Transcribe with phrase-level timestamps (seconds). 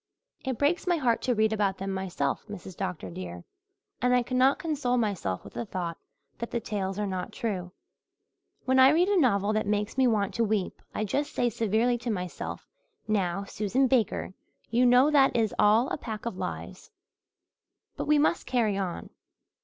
[0.43, 2.75] It breaks my heart to read about them myself, Mrs.
[2.75, 3.11] Dr.
[3.11, 3.43] dear,
[4.01, 5.95] and I cannot console myself with the thought
[6.39, 7.71] that the tales are not true.
[8.65, 11.99] When I read a novel that makes me want to weep I just say severely
[11.99, 12.67] to myself,
[13.07, 14.33] 'Now, Susan Baker,
[14.71, 16.89] you know that is all a pack of lies.'
[17.95, 19.11] But we must carry on.